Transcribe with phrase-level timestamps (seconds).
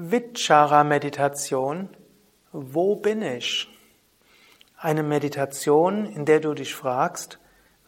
[0.00, 1.88] Vichara-Meditation.
[2.52, 3.68] Wo bin ich?
[4.76, 7.40] Eine Meditation, in der du dich fragst,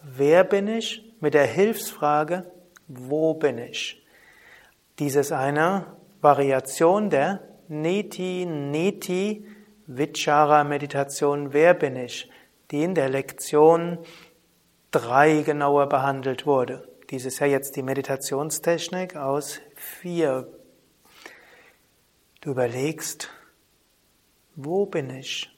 [0.02, 1.04] wer bin ich?
[1.20, 2.50] Mit der Hilfsfrage,
[2.88, 4.04] wo bin ich?
[4.98, 5.86] Dies ist eine
[6.20, 9.46] Variation der Neti Neti
[9.86, 12.28] Vichara Meditation, wer bin ich?
[12.72, 13.98] Die in der Lektion
[14.90, 16.88] drei genauer behandelt wurde.
[17.10, 20.48] Dies ist ja jetzt die Meditationstechnik aus vier.
[22.42, 23.28] Du überlegst,
[24.56, 25.54] wo bin ich?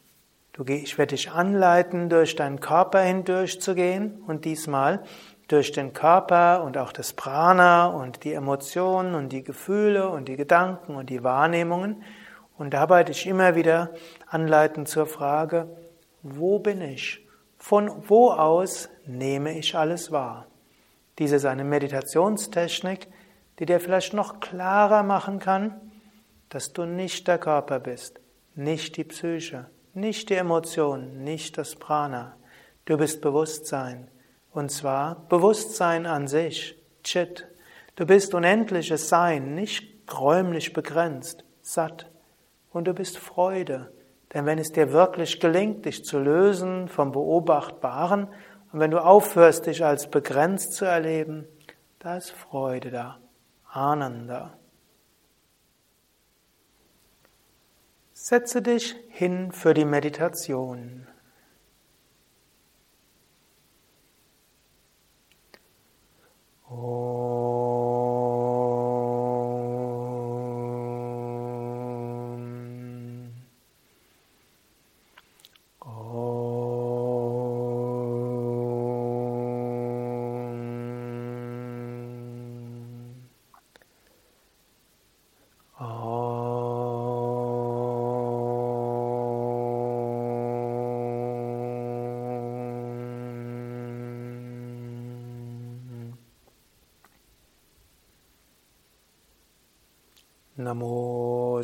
[0.53, 5.05] Du, ich werde dich anleiten, durch deinen Körper hindurchzugehen und diesmal
[5.47, 10.35] durch den Körper und auch das Prana und die Emotionen und die Gefühle und die
[10.35, 12.03] Gedanken und die Wahrnehmungen
[12.59, 13.91] und dabei dich immer wieder
[14.27, 15.69] anleiten zur Frage,
[16.25, 17.25] wo bin ich?
[17.59, 20.49] Von wo aus nehme ich alles wahr?
[21.21, 23.07] Diese ist eine Meditationstechnik,
[23.61, 25.92] die dir vielleicht noch klarer machen kann,
[26.53, 28.21] dass du nicht der Körper bist,
[28.55, 32.37] nicht die Psyche, nicht die Emotionen, nicht das Prana.
[32.85, 34.09] Du bist Bewusstsein.
[34.51, 37.49] Und zwar Bewusstsein an sich, Chit.
[37.97, 42.11] Du bist unendliches Sein, nicht räumlich begrenzt, satt.
[42.71, 43.91] Und du bist Freude.
[44.35, 48.29] Denn wenn es dir wirklich gelingt, dich zu lösen vom Beobachtbaren
[48.73, 51.47] und wenn du aufhörst, dich als begrenzt zu erleben,
[51.99, 53.21] da ist Freude da,
[53.71, 54.59] Ananda.
[58.25, 61.09] Setze dich hin für die Meditation.
[66.71, 67.62] Oh.
[100.73, 101.61] Namo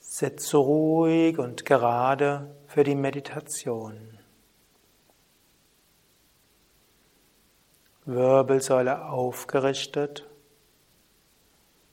[0.00, 4.18] Sitze ruhig und gerade für die Meditation.
[8.04, 10.28] Wirbelsäule aufgerichtet,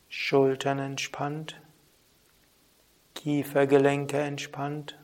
[0.09, 1.61] Schultern entspannt,
[3.15, 4.99] Kiefergelenke entspannt,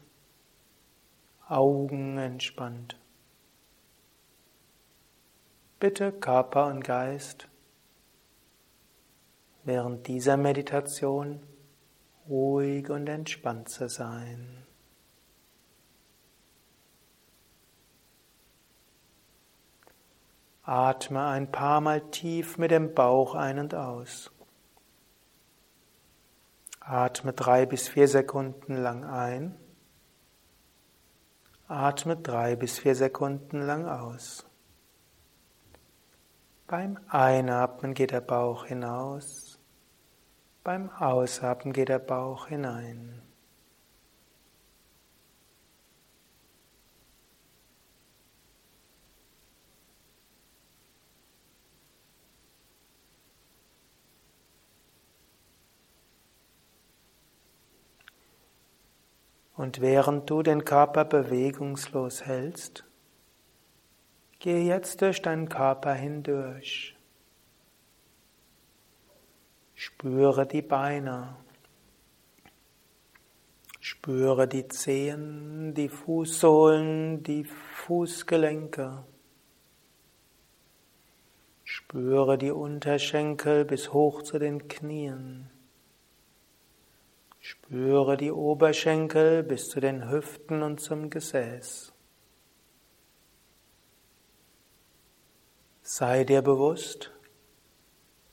[1.48, 3.00] Augen entspannt.
[5.80, 7.48] Bitte Körper und Geist
[9.64, 11.42] während dieser Meditation
[12.28, 14.66] ruhig und entspannt zu sein.
[20.64, 24.32] Atme ein paar Mal tief mit dem Bauch ein und aus.
[26.80, 29.56] Atme drei bis vier Sekunden lang ein.
[31.68, 34.46] Atme drei bis vier Sekunden lang aus.
[36.68, 39.60] Beim Einatmen geht der Bauch hinaus.
[40.64, 43.22] Beim Ausatmen geht der Bauch hinein.
[59.62, 62.84] Und während du den Körper bewegungslos hältst,
[64.40, 66.96] gehe jetzt durch deinen Körper hindurch.
[69.76, 71.36] Spüre die Beine.
[73.80, 79.04] Spüre die Zehen, die Fußsohlen, die Fußgelenke.
[81.64, 85.51] Spüre die Unterschenkel bis hoch zu den Knien.
[87.44, 91.92] Spüre die Oberschenkel bis zu den Hüften und zum Gesäß.
[95.82, 97.12] Sei dir bewusst,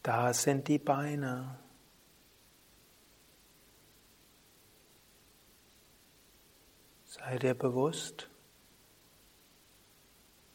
[0.02, 1.58] da sind die Beine.
[7.04, 8.28] Sei dir bewusst,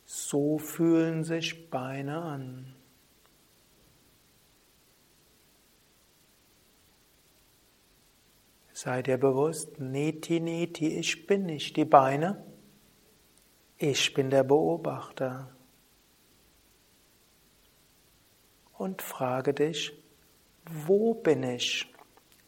[0.05, 2.75] so fühlen sich Beine an.
[8.83, 12.43] Sei dir bewusst, Neti Neti, ich bin nicht die Beine,
[13.77, 15.55] Ich bin der Beobachter.
[18.77, 19.93] Und frage dich,
[20.69, 21.93] wo bin ich,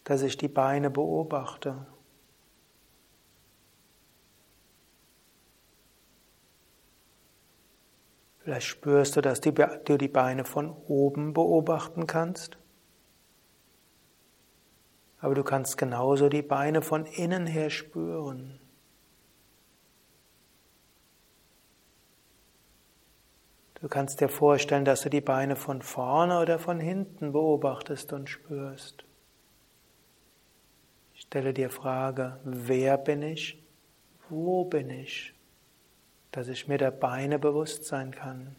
[0.03, 1.87] dass ich die Beine beobachte?
[8.39, 12.57] Vielleicht spürst du, dass du die Beine von oben beobachten kannst.
[15.25, 18.59] Aber du kannst genauso die Beine von innen her spüren.
[23.81, 28.29] Du kannst dir vorstellen, dass du die Beine von vorne oder von hinten beobachtest und
[28.29, 29.03] spürst.
[31.15, 33.65] Ich stelle dir Frage, wer bin ich?
[34.29, 35.33] Wo bin ich?
[36.35, 38.57] dass ich mir der Beine bewusst sein kann.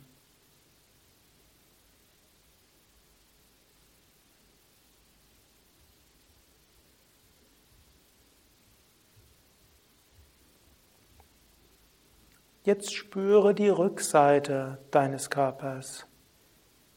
[12.67, 16.05] Jetzt spüre die Rückseite deines Körpers.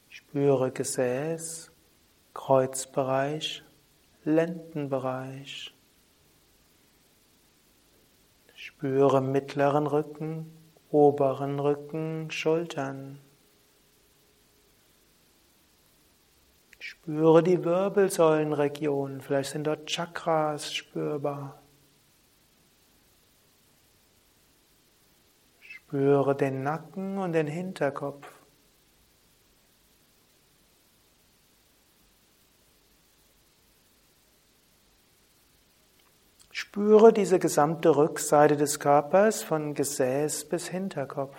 [0.07, 1.71] Spüre Gesäß,
[2.33, 3.63] Kreuzbereich,
[4.23, 5.77] Lendenbereich.
[8.55, 10.51] Spüre mittleren Rücken,
[10.89, 13.19] oberen Rücken, Schultern.
[16.79, 21.58] Spüre die Wirbelsäulenregion, vielleicht sind dort Chakras spürbar.
[25.89, 28.31] Spüre den Nacken und den Hinterkopf.
[36.51, 41.35] Spüre diese gesamte Rückseite des Körpers von Gesäß bis Hinterkopf.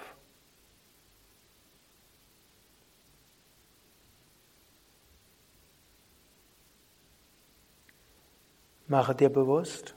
[8.89, 9.95] Mache dir bewusst,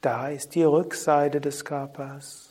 [0.00, 2.49] da ist die Rückseite des Körpers.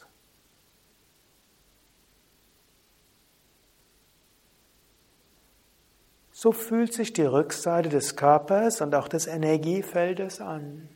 [6.42, 10.88] So fühlt sich die Rückseite des Körpers und auch des Energiefeldes an.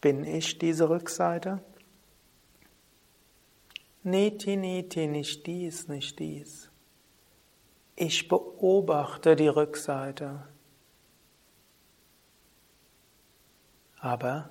[0.00, 1.62] Bin ich diese Rückseite?
[4.02, 6.70] Neti, neti, nicht dies, nicht dies.
[7.96, 10.48] Ich beobachte die Rückseite.
[13.98, 14.48] Aber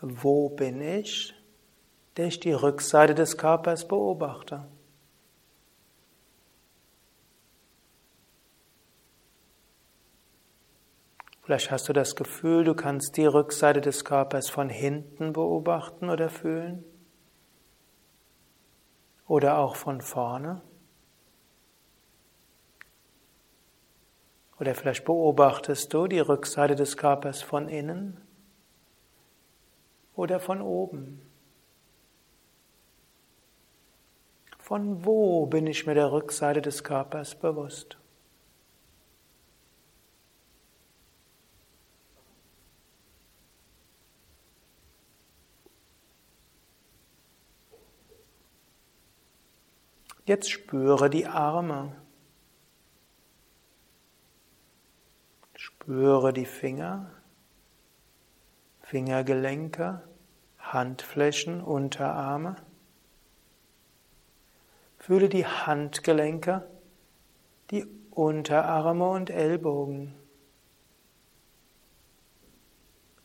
[0.00, 1.35] wo bin ich,
[2.16, 4.66] der ich die Rückseite des Körpers beobachte?
[11.46, 16.28] Vielleicht hast du das Gefühl, du kannst die Rückseite des Körpers von hinten beobachten oder
[16.28, 16.84] fühlen.
[19.28, 20.60] Oder auch von vorne.
[24.58, 28.20] Oder vielleicht beobachtest du die Rückseite des Körpers von innen
[30.14, 31.25] oder von oben.
[34.66, 37.98] Von wo bin ich mir der Rückseite des Körpers bewusst?
[50.24, 51.94] Jetzt spüre die Arme.
[55.54, 57.12] Spüre die Finger,
[58.80, 60.02] Fingergelenke,
[60.58, 62.65] Handflächen, Unterarme.
[65.06, 66.68] Fühle die Handgelenke,
[67.70, 70.16] die Unterarme und Ellbogen.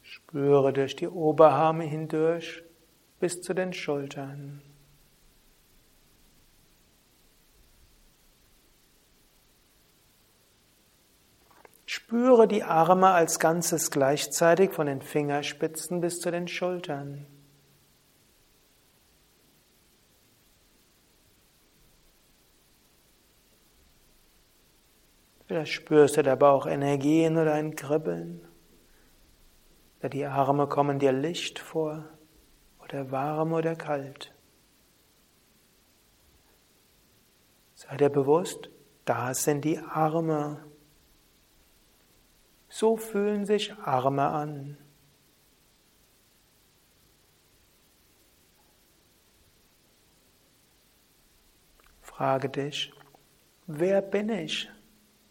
[0.04, 2.64] Spüre durch die Oberarme hindurch
[3.20, 4.62] bis zu den Schultern.
[11.88, 17.26] Spüre die Arme als Ganzes gleichzeitig von den Fingerspitzen bis zu den Schultern.
[25.52, 28.48] Vielleicht spürst du dabei auch Energien oder ein Kribbeln.
[30.00, 32.06] Oder die Arme kommen dir Licht vor
[32.82, 34.34] oder warm oder kalt.
[37.76, 38.70] Sei dir bewusst,
[39.04, 40.64] da sind die Arme.
[42.70, 44.78] So fühlen sich Arme an.
[52.00, 52.94] Frage dich,
[53.68, 54.70] wer bin ich,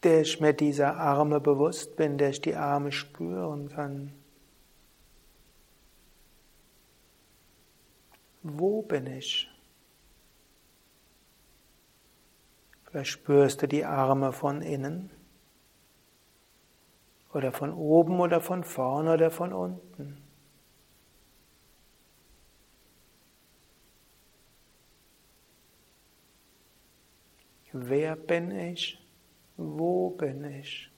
[0.03, 4.13] der ich mir dieser Arme bewusst bin, der ich die Arme spüren kann?
[8.43, 9.49] Wo bin ich?
[12.85, 15.11] Vielleicht spürst du die Arme von innen
[17.33, 20.17] oder von oben oder von vorne oder von unten.
[27.73, 28.99] Wer bin ich?
[29.63, 30.91] Wo bin ich?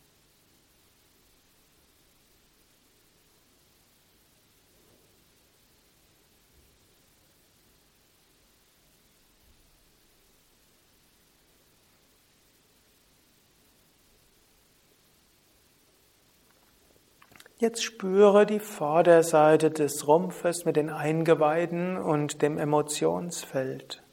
[17.58, 24.04] Jetzt spüre die Vorderseite des Rumpfes mit den Eingeweiden und dem Emotionsfeld.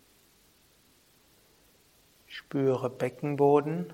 [2.26, 3.94] Spüre Beckenboden,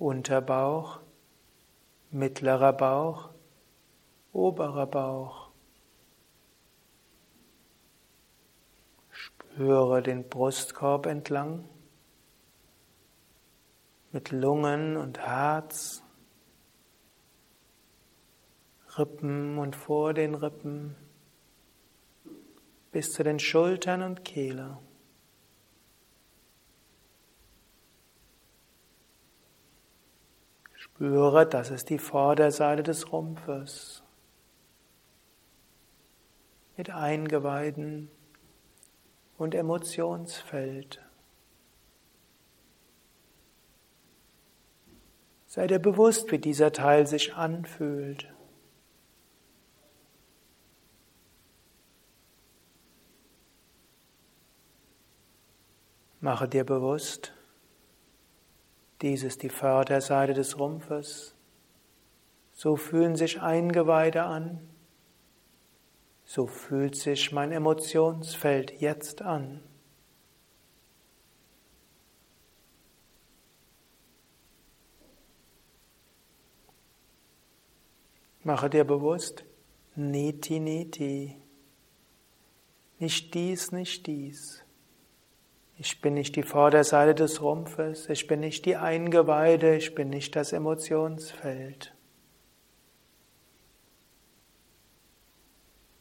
[0.00, 1.00] Unterbauch,
[2.10, 3.28] mittlerer Bauch,
[4.32, 5.50] oberer Bauch.
[9.10, 11.68] Spüre den Brustkorb entlang
[14.10, 16.02] mit Lungen und Herz.
[18.96, 20.96] Rippen und vor den Rippen
[22.90, 24.78] bis zu den Schultern und Kehle.
[31.00, 34.02] Spüre, das ist die Vorderseite des Rumpfes.
[36.76, 38.10] Mit Eingeweiden
[39.38, 41.02] und Emotionsfeld.
[45.46, 48.30] Sei dir bewusst, wie dieser Teil sich anfühlt.
[56.20, 57.32] Mache dir bewusst,
[59.02, 61.34] dies ist die Vorderseite des Rumpfes.
[62.52, 64.60] So fühlen sich Eingeweide an.
[66.24, 69.62] So fühlt sich mein Emotionsfeld jetzt an.
[78.42, 79.44] Mache dir bewusst,
[79.96, 81.36] Niti, Niti.
[82.98, 84.62] Nicht dies, nicht dies.
[85.82, 90.36] Ich bin nicht die Vorderseite des Rumpfes, ich bin nicht die Eingeweide, ich bin nicht
[90.36, 91.96] das Emotionsfeld.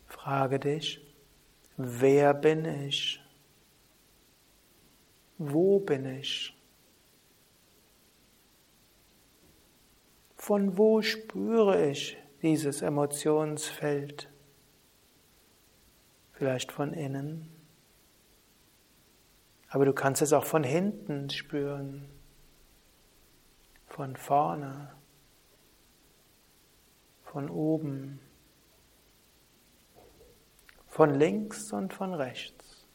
[0.06, 1.00] Frage dich,
[1.78, 3.22] wer bin ich?
[5.38, 6.54] Wo bin ich?
[10.36, 14.30] Von wo spüre ich dieses Emotionsfeld?
[16.34, 17.59] Vielleicht von innen,
[19.70, 22.10] aber du kannst es auch von hinten spüren,
[23.86, 24.92] von vorne,
[27.24, 28.20] von oben,
[30.88, 32.88] von links und von rechts.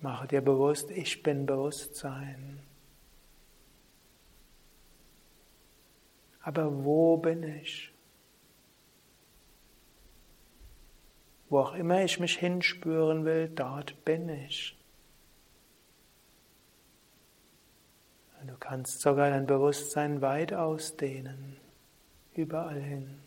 [0.00, 2.60] Mache dir bewusst, ich bin Bewusstsein.
[6.40, 7.91] Aber wo bin ich?
[11.52, 14.74] Wo auch immer ich mich hinspüren will, dort bin ich.
[18.46, 21.58] Du kannst sogar dein Bewusstsein weit ausdehnen,
[22.32, 23.18] überall hin.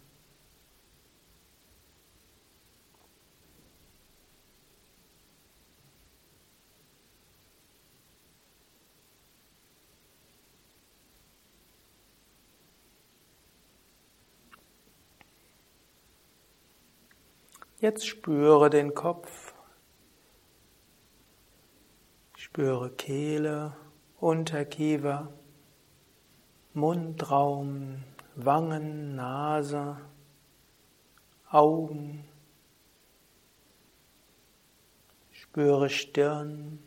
[17.85, 19.53] Jetzt spüre den Kopf.
[22.35, 23.77] Spüre Kehle,
[24.19, 25.31] Unterkiefer,
[26.73, 29.97] Mundraum, Wangen, Nase,
[31.51, 32.27] Augen.
[35.31, 36.79] Spüre Stirn,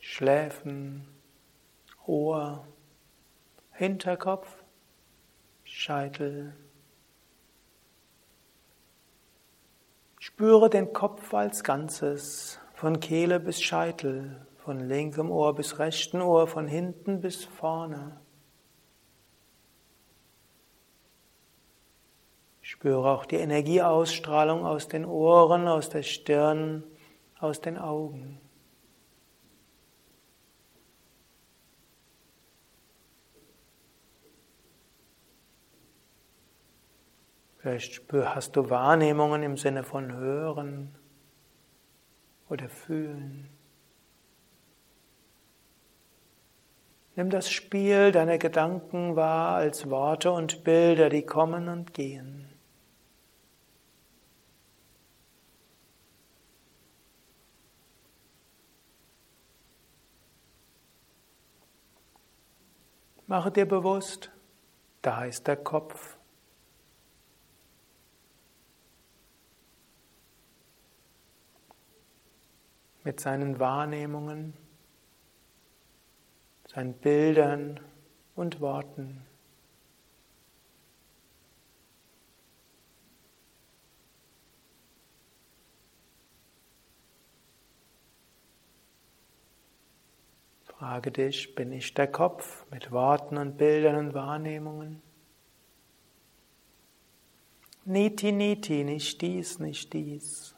[0.00, 1.06] Schläfen,
[2.06, 2.66] Ohr,
[3.70, 4.64] Hinterkopf,
[5.62, 6.56] Scheitel.
[10.22, 16.46] Spüre den Kopf als Ganzes, von Kehle bis Scheitel, von linkem Ohr bis rechten Ohr,
[16.46, 18.20] von hinten bis vorne.
[22.60, 26.84] Spüre auch die Energieausstrahlung aus den Ohren, aus der Stirn,
[27.38, 28.39] aus den Augen.
[37.60, 40.94] Vielleicht hast du Wahrnehmungen im Sinne von hören
[42.48, 43.50] oder fühlen.
[47.16, 52.48] Nimm das Spiel deiner Gedanken wahr als Worte und Bilder, die kommen und gehen.
[63.26, 64.32] Mache dir bewusst,
[65.02, 66.19] da ist der Kopf.
[73.10, 74.54] Mit seinen Wahrnehmungen,
[76.68, 77.80] seinen Bildern
[78.36, 79.26] und Worten.
[90.62, 95.02] Frage dich, bin ich der Kopf mit Worten und Bildern und Wahrnehmungen?
[97.84, 100.54] Niti, niti, nicht dies, nicht dies.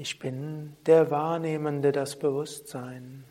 [0.00, 3.24] Ich bin der Wahrnehmende, das Bewusstsein.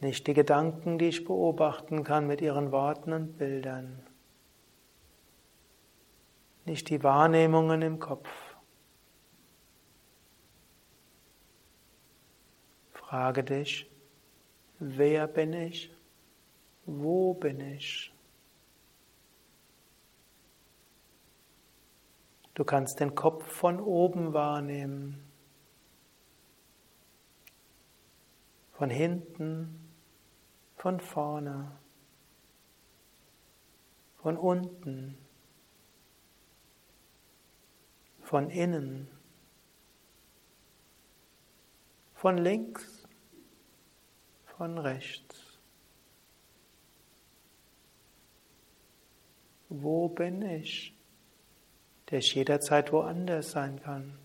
[0.00, 4.04] Nicht die Gedanken, die ich beobachten kann mit ihren Worten und Bildern.
[6.64, 8.28] Nicht die Wahrnehmungen im Kopf.
[12.90, 13.88] Frage dich,
[14.80, 15.94] wer bin ich?
[16.84, 18.11] Wo bin ich?
[22.54, 25.24] Du kannst den Kopf von oben wahrnehmen,
[28.72, 29.88] von hinten,
[30.76, 31.78] von vorne,
[34.16, 35.16] von unten,
[38.20, 39.08] von innen,
[42.14, 43.02] von links
[44.62, 45.58] von rechts.
[49.68, 50.94] Wo bin ich?
[52.12, 54.18] Der ich jederzeit woanders sein kann.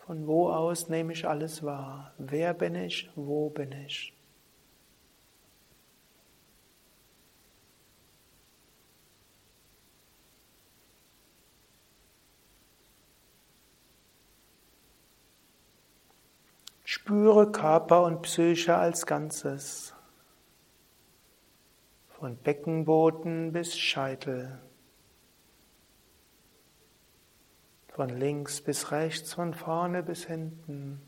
[0.00, 2.12] Von wo aus nehme ich alles wahr?
[2.18, 3.08] Wer bin ich?
[3.14, 4.12] Wo bin ich?
[16.82, 19.94] Spüre Körper und Psyche als Ganzes.
[22.08, 24.58] Von Beckenboden bis Scheitel.
[28.00, 31.02] Von links bis rechts, von vorne bis hinten.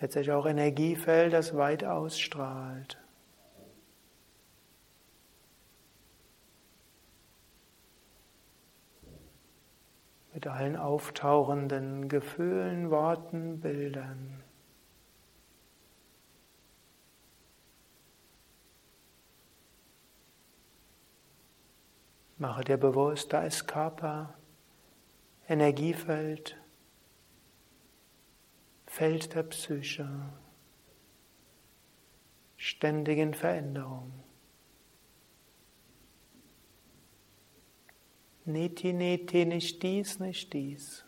[0.00, 2.96] Letztlich auch Energiefeld, das weit ausstrahlt.
[10.32, 14.44] mit allen auftauchenden Gefühlen, Worten, Bildern.
[22.38, 24.38] Mache dir bewusst, da ist Körper,
[25.48, 26.56] Energiefeld,
[28.86, 30.08] Feld der Psyche,
[32.56, 34.12] ständigen Veränderung.
[38.44, 41.04] Neti, neti, nicht dies, nicht dies.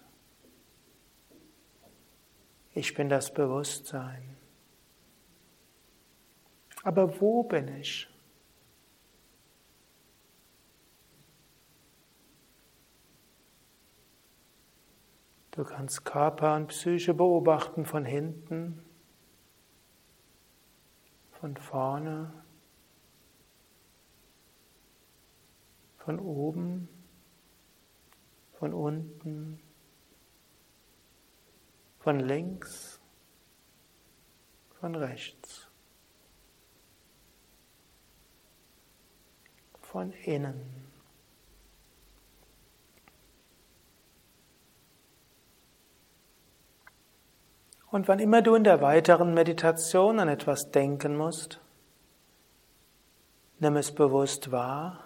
[2.75, 4.37] Ich bin das Bewusstsein.
[6.83, 8.10] Aber wo bin ich?
[15.51, 18.83] Du kannst Körper und Psyche beobachten von hinten,
[21.33, 22.33] von vorne,
[25.99, 26.89] von oben
[28.61, 29.59] von unten,
[31.99, 33.01] von links,
[34.79, 35.67] von rechts,
[39.81, 40.80] von innen.
[47.91, 51.61] Und wann immer du in der weiteren Meditation an etwas denken musst,
[53.59, 55.05] nimm es bewusst wahr,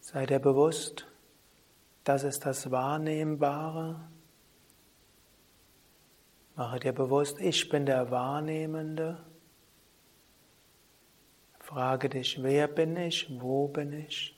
[0.00, 1.06] sei dir bewusst,
[2.04, 4.00] das ist das Wahrnehmbare.
[6.56, 9.18] Mache dir bewusst, ich bin der Wahrnehmende.
[11.58, 14.33] Frage dich, wer bin ich, wo bin ich?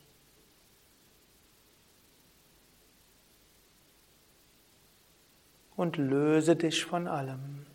[5.76, 7.66] Und löse dich von allem.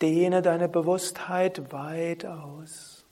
[0.00, 3.04] Dehne deine Bewusstheit weit aus.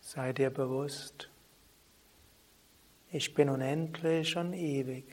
[0.00, 1.28] Sei dir bewusst,
[3.10, 5.04] ich bin unendlich und ewig.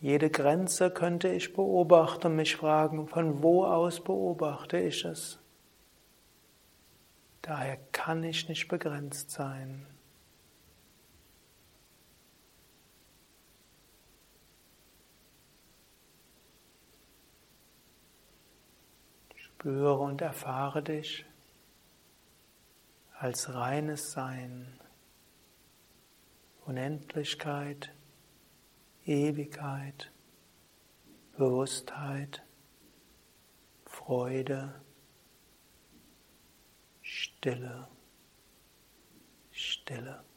[0.00, 5.38] Jede Grenze könnte ich beobachten und mich fragen, von wo aus beobachte ich es?
[7.46, 9.86] Daher kann ich nicht begrenzt sein.
[19.36, 21.24] Spüre und erfahre dich
[23.16, 24.80] als reines Sein.
[26.64, 27.94] Unendlichkeit,
[29.04, 30.10] Ewigkeit,
[31.36, 32.42] Bewusstheit,
[33.84, 34.82] Freude,
[37.16, 37.86] Stille,
[39.52, 40.35] Stille.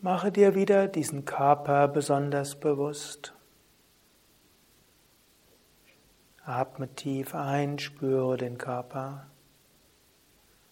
[0.00, 3.34] Mache dir wieder diesen Körper besonders bewusst.
[6.44, 9.26] Atme tief ein, spüre den Körper.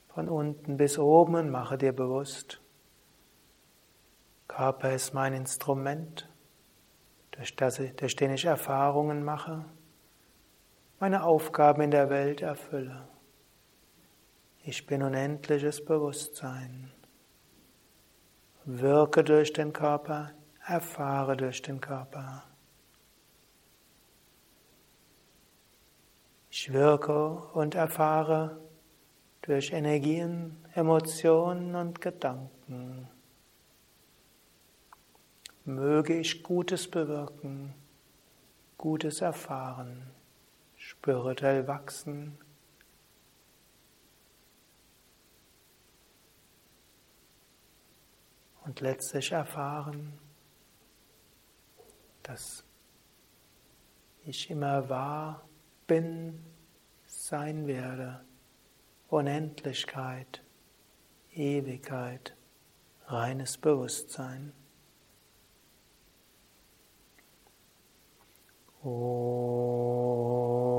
[0.07, 2.61] Von unten bis oben und mache dir bewusst,
[4.47, 6.29] Körper ist mein Instrument,
[7.33, 9.65] durch, das, durch den ich Erfahrungen mache,
[11.01, 13.09] meine Aufgaben in der Welt erfülle.
[14.63, 16.93] Ich bin unendliches Bewusstsein.
[18.69, 20.33] Wirke durch den Körper,
[20.67, 22.43] erfahre durch den Körper.
[26.51, 28.59] Ich wirke und erfahre
[29.43, 33.09] durch Energien, Emotionen und Gedanken.
[35.65, 37.73] Möge ich Gutes bewirken,
[38.79, 40.11] Gutes erfahren,
[40.75, 42.37] spirituell wachsen,
[48.67, 50.13] und letztlich erfahren,
[52.23, 52.65] dass
[54.25, 55.49] ich immer wahr
[55.87, 56.45] bin,
[57.07, 58.25] sein werde,
[59.09, 60.43] Unendlichkeit,
[61.33, 62.35] Ewigkeit,
[63.07, 64.53] reines Bewusstsein.
[68.83, 70.76] Oh.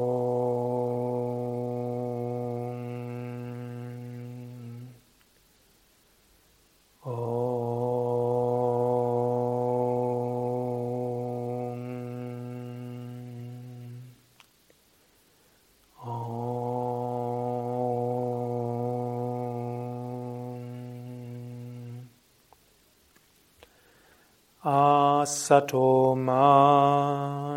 [24.67, 26.35] Asatoma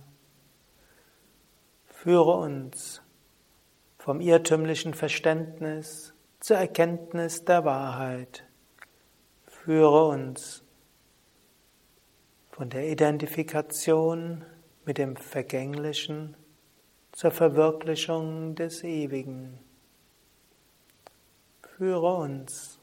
[1.87, 3.01] Führe uns
[3.97, 8.43] vom irrtümlichen Verständnis zur Erkenntnis der Wahrheit.
[9.47, 10.63] Führe uns
[12.59, 14.43] von der Identifikation
[14.83, 16.35] mit dem Vergänglichen
[17.13, 19.57] zur Verwirklichung des Ewigen.
[21.61, 22.81] Führe uns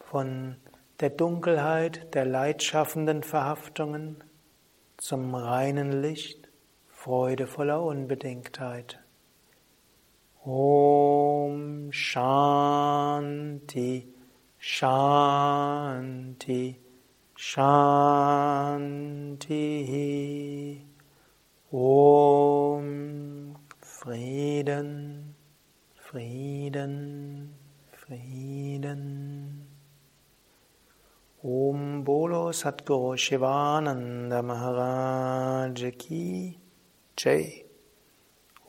[0.00, 0.56] von
[1.00, 4.24] der Dunkelheit der leidschaffenden Verhaftungen
[4.96, 6.48] zum reinen Licht
[6.88, 8.98] freudevoller Unbedingtheit.
[10.42, 13.34] Om Shanti
[14.56, 15.64] Shanti
[17.36, 18.80] Shanti.
[21.72, 25.34] Om Frieden,
[25.96, 27.54] Frieden,
[27.92, 29.66] Frieden.
[31.42, 36.58] Om Bolo Satguru Shivananda Maharaj Ki
[37.16, 37.64] Jai.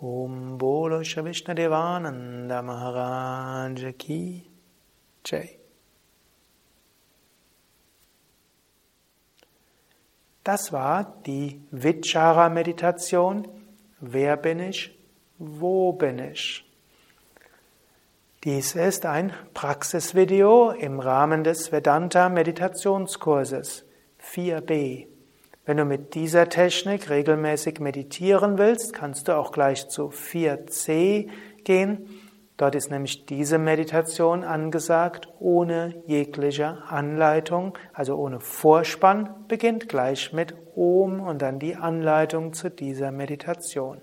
[0.02, 4.50] Om Bolo Shavishna Devananda Maharaj Ki
[5.24, 5.65] Jai.
[10.46, 13.48] Das war die Vichara-Meditation.
[14.00, 14.96] Wer bin ich?
[15.40, 16.64] Wo bin ich?
[18.44, 23.86] Dies ist ein Praxisvideo im Rahmen des Vedanta Meditationskurses
[24.24, 25.08] 4b.
[25.66, 31.28] Wenn du mit dieser Technik regelmäßig meditieren willst, kannst du auch gleich zu 4c
[31.64, 32.08] gehen.
[32.58, 40.56] Dort ist nämlich diese Meditation angesagt, ohne jegliche Anleitung, also ohne Vorspann, beginnt gleich mit
[40.74, 44.00] Om und dann die Anleitung zu dieser Meditation.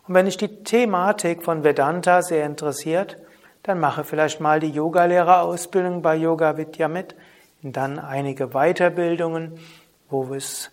[0.05, 3.17] Und wenn dich die Thematik von Vedanta sehr interessiert,
[3.61, 7.15] dann mache vielleicht mal die Yogalehrerausbildung bei Yoga Vidya mit,
[7.63, 9.57] und dann einige Weiterbildungen,
[10.09, 10.69] wo es,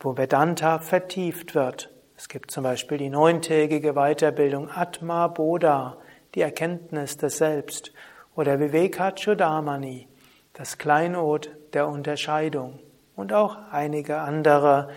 [0.00, 1.90] wo Vedanta vertieft wird.
[2.16, 5.98] Es gibt zum Beispiel die neuntägige Weiterbildung Atma Bodha,
[6.34, 7.92] die Erkenntnis des Selbst,
[8.34, 10.08] oder Vivekachudamani,
[10.52, 12.78] das Kleinod der Unterscheidung
[13.16, 14.90] und auch einige andere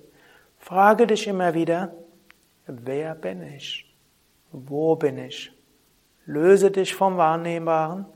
[0.59, 1.95] Frage dich immer wieder,
[2.67, 3.95] wer bin ich?
[4.53, 5.53] Wo bin ich?
[6.27, 8.07] Löse dich vom Wahrnehmbaren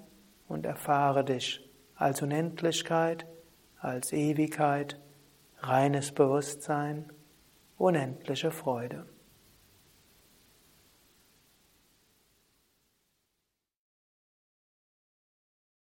[0.49, 3.27] und erfahre dich als Unendlichkeit,
[3.79, 5.01] als Ewigkeit,
[5.59, 7.13] reines Bewusstsein,
[7.79, 9.07] unendliche Freude.